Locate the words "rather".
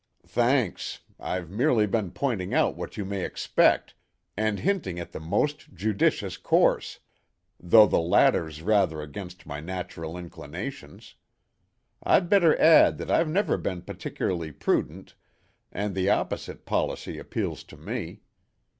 8.63-8.99